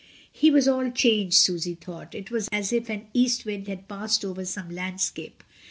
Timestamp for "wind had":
3.45-3.87